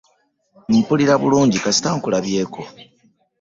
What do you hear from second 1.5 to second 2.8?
kasita nkulabyeeko.